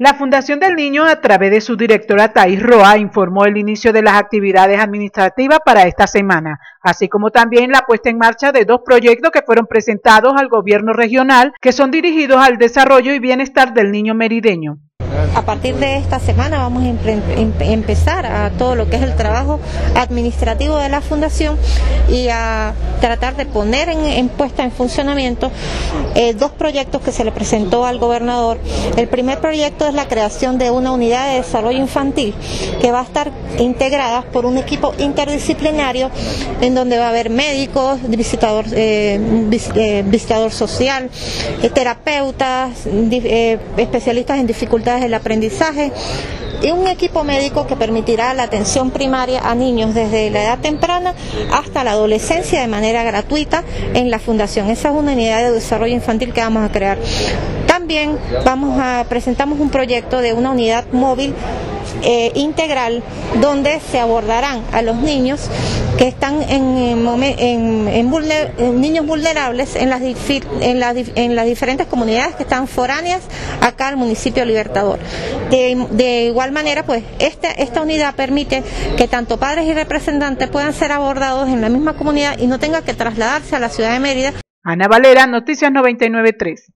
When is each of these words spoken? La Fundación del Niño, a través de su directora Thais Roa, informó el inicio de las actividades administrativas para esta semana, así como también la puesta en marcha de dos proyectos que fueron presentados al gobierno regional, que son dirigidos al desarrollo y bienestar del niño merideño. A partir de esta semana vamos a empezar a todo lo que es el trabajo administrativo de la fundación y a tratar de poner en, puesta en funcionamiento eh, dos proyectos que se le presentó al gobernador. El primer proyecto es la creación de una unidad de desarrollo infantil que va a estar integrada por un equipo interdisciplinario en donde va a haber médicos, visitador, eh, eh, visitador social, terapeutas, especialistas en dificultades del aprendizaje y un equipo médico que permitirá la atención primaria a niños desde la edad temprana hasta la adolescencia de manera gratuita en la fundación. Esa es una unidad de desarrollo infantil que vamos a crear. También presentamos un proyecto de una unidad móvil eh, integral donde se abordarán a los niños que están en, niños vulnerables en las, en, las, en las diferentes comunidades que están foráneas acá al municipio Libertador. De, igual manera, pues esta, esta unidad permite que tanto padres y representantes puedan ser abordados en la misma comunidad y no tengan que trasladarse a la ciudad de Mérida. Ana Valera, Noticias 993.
La 0.00 0.14
Fundación 0.14 0.60
del 0.60 0.76
Niño, 0.76 1.04
a 1.04 1.20
través 1.20 1.50
de 1.50 1.60
su 1.60 1.76
directora 1.76 2.32
Thais 2.32 2.62
Roa, 2.62 2.98
informó 2.98 3.46
el 3.46 3.56
inicio 3.56 3.92
de 3.92 4.00
las 4.00 4.14
actividades 4.14 4.78
administrativas 4.78 5.58
para 5.64 5.88
esta 5.88 6.06
semana, 6.06 6.60
así 6.80 7.08
como 7.08 7.32
también 7.32 7.72
la 7.72 7.80
puesta 7.80 8.08
en 8.08 8.16
marcha 8.16 8.52
de 8.52 8.64
dos 8.64 8.82
proyectos 8.84 9.32
que 9.32 9.42
fueron 9.42 9.66
presentados 9.66 10.34
al 10.36 10.46
gobierno 10.46 10.92
regional, 10.92 11.52
que 11.60 11.72
son 11.72 11.90
dirigidos 11.90 12.38
al 12.38 12.58
desarrollo 12.58 13.12
y 13.12 13.18
bienestar 13.18 13.74
del 13.74 13.90
niño 13.90 14.14
merideño. 14.14 14.78
A 15.34 15.42
partir 15.42 15.74
de 15.74 15.96
esta 15.96 16.20
semana 16.20 16.58
vamos 16.58 16.84
a 16.84 17.64
empezar 17.64 18.24
a 18.24 18.50
todo 18.50 18.76
lo 18.76 18.88
que 18.88 18.96
es 18.96 19.02
el 19.02 19.16
trabajo 19.16 19.58
administrativo 19.96 20.76
de 20.76 20.90
la 20.90 21.00
fundación 21.00 21.56
y 22.08 22.28
a 22.28 22.72
tratar 23.00 23.36
de 23.36 23.46
poner 23.46 23.88
en, 23.88 24.28
puesta 24.28 24.64
en 24.64 24.72
funcionamiento 24.72 25.50
eh, 26.14 26.34
dos 26.34 26.50
proyectos 26.52 27.02
que 27.02 27.12
se 27.12 27.24
le 27.24 27.32
presentó 27.32 27.84
al 27.86 27.98
gobernador. 27.98 28.58
El 28.96 29.08
primer 29.08 29.40
proyecto 29.40 29.86
es 29.86 29.94
la 29.94 30.08
creación 30.08 30.58
de 30.58 30.70
una 30.70 30.92
unidad 30.92 31.30
de 31.30 31.36
desarrollo 31.36 31.78
infantil 31.78 32.34
que 32.80 32.90
va 32.90 33.00
a 33.00 33.04
estar 33.04 33.30
integrada 33.58 34.22
por 34.22 34.46
un 34.46 34.58
equipo 34.58 34.92
interdisciplinario 34.98 36.10
en 36.60 36.74
donde 36.74 36.98
va 36.98 37.06
a 37.06 37.08
haber 37.10 37.30
médicos, 37.30 37.98
visitador, 38.08 38.66
eh, 38.72 39.20
eh, 39.74 40.04
visitador 40.06 40.52
social, 40.52 41.10
terapeutas, 41.74 42.86
especialistas 43.76 44.38
en 44.38 44.46
dificultades 44.46 45.02
del 45.02 45.14
aprendizaje 45.14 45.92
y 46.62 46.70
un 46.70 46.86
equipo 46.86 47.24
médico 47.24 47.66
que 47.66 47.76
permitirá 47.76 48.34
la 48.34 48.44
atención 48.44 48.90
primaria 48.90 49.40
a 49.40 49.54
niños 49.54 49.94
desde 49.94 50.30
la 50.30 50.42
edad 50.42 50.58
temprana 50.58 51.14
hasta 51.52 51.84
la 51.84 51.92
adolescencia 51.92 52.60
de 52.60 52.66
manera 52.66 53.02
gratuita 53.04 53.64
en 53.94 54.10
la 54.10 54.18
fundación. 54.18 54.70
Esa 54.70 54.88
es 54.88 54.94
una 54.94 55.12
unidad 55.12 55.38
de 55.38 55.52
desarrollo 55.52 55.94
infantil 55.94 56.32
que 56.32 56.40
vamos 56.40 56.68
a 56.68 56.72
crear. 56.72 56.98
También 57.66 58.18
presentamos 59.08 59.60
un 59.60 59.70
proyecto 59.70 60.20
de 60.20 60.32
una 60.32 60.50
unidad 60.50 60.84
móvil 60.92 61.34
eh, 62.02 62.30
integral 62.34 63.02
donde 63.40 63.80
se 63.90 63.98
abordarán 63.98 64.62
a 64.72 64.82
los 64.82 64.96
niños 64.96 65.48
que 65.96 66.06
están 66.06 66.42
en, 66.48 67.04
niños 68.80 69.06
vulnerables 69.06 69.74
en 69.74 69.90
las, 69.90 70.02
en, 70.02 70.80
las, 70.80 70.96
en 71.16 71.34
las 71.34 71.46
diferentes 71.46 71.86
comunidades 71.88 72.36
que 72.36 72.44
están 72.44 72.68
foráneas 72.68 73.22
acá 73.60 73.88
al 73.88 73.96
municipio 73.96 74.44
Libertador. 74.44 75.00
De, 75.50 76.24
igual 76.26 76.52
manera, 76.52 76.84
pues 76.84 77.04
esta, 77.18 77.50
esta 77.50 77.82
unidad 77.82 78.14
permite 78.14 78.62
que 78.96 79.08
tanto 79.08 79.38
padres 79.38 79.66
y 79.66 79.72
representantes 79.72 80.48
puedan 80.50 80.72
ser 80.72 80.92
abordados 80.92 81.48
en 81.48 81.60
la 81.60 81.68
misma 81.68 81.96
comunidad 81.96 82.38
y 82.38 82.46
no 82.46 82.58
tengan 82.58 82.84
que 82.84 82.94
trasladarse 82.94 83.56
a 83.56 83.58
la 83.58 83.68
ciudad 83.68 83.92
de 83.92 84.00
Mérida. 84.00 84.32
Ana 84.62 84.88
Valera, 84.88 85.26
Noticias 85.26 85.72
993. 85.72 86.72